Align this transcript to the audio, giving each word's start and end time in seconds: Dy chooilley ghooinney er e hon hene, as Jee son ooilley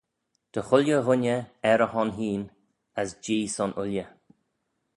Dy 0.53 0.61
chooilley 0.67 1.01
ghooinney 1.05 1.43
er 1.71 1.79
e 1.85 1.87
hon 1.93 2.11
hene, 2.19 2.45
as 3.01 3.09
Jee 3.23 3.45
son 3.55 3.75
ooilley 3.81 4.09